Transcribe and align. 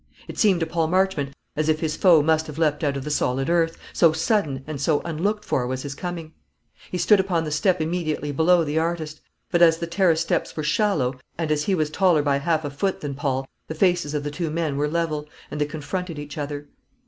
It 0.27 0.39
seemed 0.39 0.59
to 0.61 0.65
Paul 0.65 0.87
Marchmont 0.87 1.29
as 1.55 1.69
if 1.69 1.79
his 1.79 1.95
foe 1.95 2.23
must 2.23 2.47
have 2.47 2.57
leaped 2.57 2.83
out 2.83 2.97
of 2.97 3.03
the 3.03 3.11
solid 3.11 3.51
earth, 3.51 3.77
so 3.93 4.11
sudden 4.11 4.63
and 4.65 4.81
so 4.81 4.99
unlooked 5.05 5.45
for 5.45 5.67
was 5.67 5.83
his 5.83 5.93
coming. 5.93 6.33
He 6.91 6.97
stood 6.97 7.19
upon 7.19 7.43
the 7.43 7.51
step 7.51 7.79
immediately 7.79 8.31
below 8.31 8.63
the 8.63 8.79
artist; 8.79 9.21
but 9.51 9.61
as 9.61 9.77
the 9.77 9.85
terrace 9.85 10.21
steps 10.21 10.57
were 10.57 10.63
shallow, 10.63 11.19
and 11.37 11.51
as 11.51 11.65
he 11.65 11.75
was 11.75 11.91
taller 11.91 12.23
by 12.23 12.37
half 12.39 12.65
a 12.65 12.71
foot 12.71 13.01
than 13.01 13.13
Paul, 13.13 13.47
the 13.67 13.75
faces 13.75 14.15
of 14.15 14.23
the 14.23 14.31
two 14.31 14.49
men 14.49 14.75
were 14.75 14.87
level, 14.87 15.27
and 15.51 15.61
they 15.61 15.67
confronted 15.67 16.17
each 16.17 16.35
other. 16.35 16.67